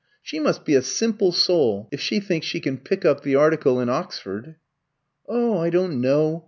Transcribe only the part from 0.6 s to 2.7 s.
be a simple soul if she thinks she